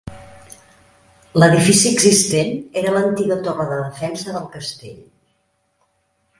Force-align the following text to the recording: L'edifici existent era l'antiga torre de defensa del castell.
L'edifici 1.41 1.91
existent 1.97 2.49
era 2.83 2.95
l'antiga 2.97 3.39
torre 3.49 3.69
de 3.75 3.79
defensa 3.85 4.37
del 4.39 4.51
castell. 4.59 5.01